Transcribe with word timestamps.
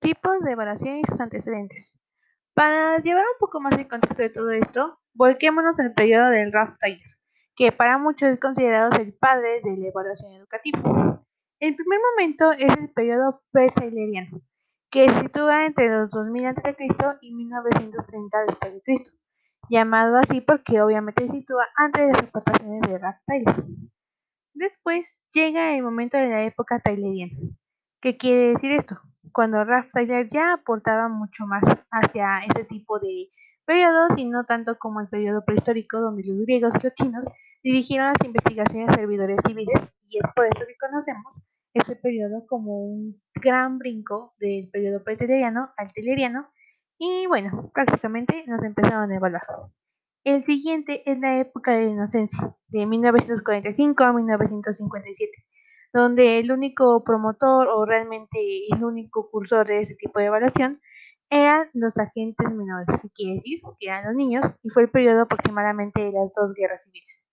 Tipos 0.00 0.40
de 0.40 0.52
evaluación 0.52 0.98
y 0.98 1.02
sus 1.08 1.20
antecedentes. 1.20 1.98
Para 2.54 2.98
llevar 2.98 3.24
un 3.24 3.38
poco 3.38 3.60
más 3.60 3.78
el 3.78 3.88
contexto 3.88 4.22
de 4.22 4.30
todo 4.30 4.50
esto, 4.50 5.00
volquémonos 5.14 5.78
al 5.78 5.92
periodo 5.94 6.30
del 6.30 6.52
Ralph 6.52 6.76
que 7.56 7.72
para 7.72 7.98
muchos 7.98 8.28
es 8.28 8.38
considerado 8.38 8.96
el 9.00 9.12
padre 9.14 9.60
de 9.64 9.76
la 9.76 9.88
evaluación 9.88 10.32
educativa. 10.32 10.78
El 11.58 11.74
primer 11.74 11.98
momento 12.12 12.52
es 12.52 12.76
el 12.78 12.90
periodo 12.90 13.42
pre-tayloriano, 13.50 14.40
que 14.90 15.10
se 15.10 15.20
sitúa 15.22 15.66
entre 15.66 15.88
los 15.88 16.08
2000 16.10 16.46
a.C. 16.46 16.86
y 17.20 17.34
1930 17.34 18.38
d.C., 18.44 19.04
llamado 19.68 20.16
así 20.18 20.40
porque 20.40 20.80
obviamente 20.80 21.26
se 21.26 21.32
sitúa 21.32 21.66
antes 21.76 22.06
de 22.06 22.12
las 22.12 22.22
aportaciones 22.22 22.80
de 22.82 22.98
Ralph. 22.98 23.18
Después 24.54 25.20
llega 25.32 25.74
el 25.74 25.82
momento 25.82 26.16
de 26.16 26.28
la 26.28 26.44
época 26.44 26.78
tayloriana. 26.78 27.36
¿Qué 28.00 28.16
quiere 28.16 28.52
decir 28.52 28.70
esto? 28.70 29.00
Cuando 29.38 29.62
Ralph 29.62 29.92
Taylor 29.92 30.28
ya 30.28 30.54
aportaba 30.54 31.08
mucho 31.08 31.46
más 31.46 31.62
hacia 31.92 32.40
ese 32.40 32.64
tipo 32.64 32.98
de 32.98 33.30
periodos 33.64 34.08
y 34.16 34.24
no 34.24 34.42
tanto 34.42 34.76
como 34.80 35.00
el 35.00 35.06
periodo 35.06 35.44
prehistórico 35.44 36.00
donde 36.00 36.24
los 36.24 36.40
griegos 36.40 36.72
y 36.74 36.82
los 36.82 36.94
chinos 36.94 37.24
dirigieron 37.62 38.08
las 38.08 38.16
investigaciones 38.24 38.88
a 38.88 38.94
servidores 38.94 39.38
civiles 39.46 39.80
y 40.08 40.18
es 40.18 40.24
por 40.34 40.46
eso 40.46 40.66
que 40.66 40.74
conocemos 40.80 41.40
este 41.72 41.94
periodo 41.94 42.48
como 42.48 42.82
un 42.82 43.22
gran 43.32 43.78
brinco 43.78 44.34
del 44.40 44.70
periodo 44.70 45.04
preteriano 45.04 45.70
al 45.76 45.92
teleriano 45.92 46.48
y 46.98 47.28
bueno, 47.28 47.70
prácticamente 47.72 48.42
nos 48.48 48.64
empezaron 48.64 49.12
a 49.12 49.16
evaluar. 49.18 49.46
El 50.24 50.42
siguiente 50.42 51.08
es 51.08 51.16
la 51.20 51.38
época 51.38 51.74
de 51.74 51.84
inocencia, 51.84 52.56
de 52.66 52.86
1945 52.86 54.02
a 54.02 54.12
1957, 54.12 55.32
donde 55.92 56.38
el 56.38 56.52
único 56.52 57.02
promotor 57.04 57.68
o 57.68 57.84
realmente 57.86 58.38
el 58.70 58.84
único 58.84 59.30
cursor 59.30 59.66
de 59.66 59.80
ese 59.80 59.94
tipo 59.94 60.18
de 60.18 60.26
evaluación 60.26 60.80
eran 61.30 61.68
los 61.74 61.96
agentes 61.98 62.50
menores, 62.50 62.86
que 63.02 63.10
quiere 63.10 63.34
decir 63.34 63.60
que 63.78 63.88
eran 63.88 64.06
los 64.06 64.14
niños, 64.14 64.46
y 64.62 64.70
fue 64.70 64.84
el 64.84 64.90
periodo 64.90 65.22
aproximadamente 65.22 66.00
de 66.02 66.12
las 66.12 66.32
dos 66.34 66.54
guerras 66.54 66.82
civiles. 66.84 67.26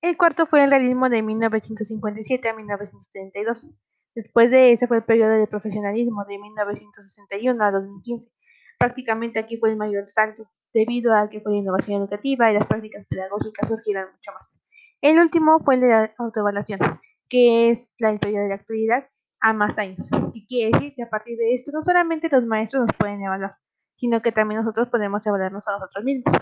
El 0.00 0.16
cuarto 0.16 0.46
fue 0.46 0.62
el 0.62 0.70
realismo 0.70 1.08
de 1.08 1.22
1957 1.22 2.48
a 2.48 2.54
1932. 2.54 3.70
Después 4.14 4.50
de 4.50 4.72
ese 4.72 4.86
fue 4.86 4.98
el 4.98 5.04
periodo 5.04 5.30
de 5.30 5.46
profesionalismo 5.46 6.24
de 6.26 6.38
1961 6.38 7.64
a 7.64 7.70
2015. 7.70 8.30
Prácticamente 8.78 9.40
aquí 9.40 9.56
fue 9.56 9.70
el 9.70 9.76
mayor 9.76 10.06
salto, 10.06 10.48
debido 10.74 11.14
a 11.14 11.28
que 11.30 11.40
fue 11.40 11.52
la 11.52 11.58
innovación 11.58 12.02
educativa 12.02 12.50
y 12.50 12.54
las 12.54 12.66
prácticas 12.66 13.06
pedagógicas 13.06 13.68
surgieron 13.68 14.12
mucho 14.12 14.30
más. 14.32 14.58
El 15.00 15.18
último 15.18 15.60
fue 15.64 15.76
el 15.76 15.80
de 15.80 15.88
la 15.88 16.14
autoevaluación, 16.18 16.80
que 17.28 17.70
es 17.70 17.94
la 17.98 18.16
periodo 18.18 18.44
de 18.44 18.48
la 18.50 18.54
actualidad 18.56 19.08
a 19.40 19.52
más 19.52 19.78
años. 19.78 20.08
Y 20.32 20.46
quiere 20.46 20.72
decir 20.72 20.94
que 20.94 21.02
a 21.02 21.10
partir 21.10 21.36
de 21.38 21.54
esto 21.54 21.72
no 21.72 21.84
solamente 21.84 22.28
los 22.30 22.44
maestros 22.44 22.86
nos 22.86 22.96
pueden 22.98 23.22
evaluar, 23.22 23.56
sino 23.96 24.22
que 24.22 24.32
también 24.32 24.60
nosotros 24.60 24.88
podemos 24.88 25.26
evaluarnos 25.26 25.66
a 25.68 25.72
nosotros 25.72 26.04
mismos. 26.04 26.34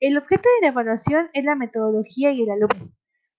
El 0.00 0.18
objeto 0.18 0.48
de 0.60 0.66
la 0.66 0.72
evaluación 0.72 1.28
es 1.32 1.44
la 1.44 1.54
metodología 1.54 2.32
y 2.32 2.42
el 2.42 2.50
alumno 2.50 2.92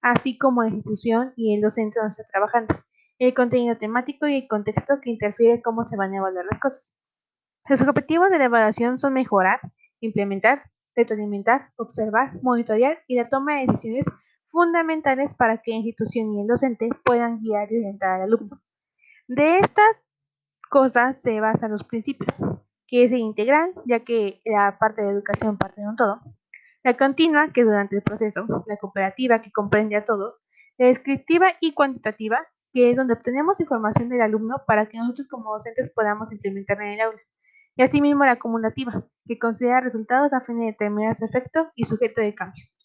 así 0.03 0.37
como 0.37 0.61
la 0.61 0.69
institución 0.69 1.33
y 1.35 1.55
el 1.55 1.61
docente 1.61 1.97
donde 1.97 2.09
está 2.09 2.27
trabajando, 2.29 2.75
el 3.17 3.33
contenido 3.33 3.77
temático 3.77 4.27
y 4.27 4.35
el 4.35 4.47
contexto 4.47 4.99
que 5.01 5.09
interfiere 5.09 5.61
cómo 5.61 5.87
se 5.87 5.95
van 5.95 6.13
a 6.13 6.17
evaluar 6.17 6.45
las 6.45 6.59
cosas. 6.59 6.95
Los 7.69 7.81
objetivos 7.81 8.29
de 8.29 8.37
la 8.37 8.45
evaluación 8.45 8.99
son 8.99 9.13
mejorar, 9.13 9.61
implementar, 10.01 10.63
retroalimentar, 10.95 11.71
observar, 11.77 12.33
monitorear 12.43 12.99
y 13.07 13.15
la 13.15 13.29
toma 13.29 13.55
de 13.55 13.67
decisiones 13.67 14.05
fundamentales 14.53 15.33
para 15.33 15.57
que 15.57 15.71
la 15.71 15.77
institución 15.77 16.31
y 16.31 16.41
el 16.41 16.47
docente 16.47 16.87
puedan 17.03 17.41
guiar 17.41 17.71
y 17.71 17.79
orientar 17.79 18.21
al 18.21 18.27
alumno. 18.27 18.61
De 19.27 19.57
estas 19.57 20.03
cosas 20.69 21.19
se 21.19 21.41
basan 21.41 21.71
los 21.71 21.83
principios, 21.83 22.37
que 22.87 23.03
es 23.03 23.11
el 23.11 23.17
integral, 23.17 23.73
ya 23.85 24.01
que 24.01 24.39
la 24.45 24.77
parte 24.77 25.01
de 25.01 25.09
educación 25.09 25.57
parte 25.57 25.81
de 25.81 25.87
un 25.87 25.95
todo, 25.95 26.21
la 26.83 26.93
continua, 26.93 27.51
que 27.51 27.63
durante 27.63 27.95
el 27.95 28.03
proceso, 28.03 28.45
la 28.67 28.77
cooperativa, 28.77 29.41
que 29.41 29.51
comprende 29.51 29.95
a 29.95 30.05
todos, 30.05 30.39
la 30.77 30.87
descriptiva 30.87 31.47
y 31.59 31.73
cuantitativa, 31.73 32.45
que 32.71 32.91
es 32.91 32.95
donde 32.95 33.15
obtenemos 33.15 33.59
información 33.59 34.09
del 34.09 34.21
alumno 34.21 34.57
para 34.67 34.85
que 34.85 34.99
nosotros 34.99 35.27
como 35.27 35.57
docentes 35.57 35.91
podamos 35.95 36.31
implementarla 36.31 36.87
en 36.87 36.93
el 36.93 37.01
aula. 37.01 37.21
Y 37.75 37.81
asimismo 37.81 38.23
la 38.23 38.33
acumulativa, 38.33 39.03
que 39.25 39.39
considera 39.39 39.81
resultados 39.81 40.31
a 40.33 40.41
fin 40.41 40.59
de 40.59 40.67
determinar 40.67 41.15
su 41.15 41.25
efecto 41.25 41.71
y 41.73 41.85
sujeto 41.85 42.21
de 42.21 42.35
cambios. 42.35 42.82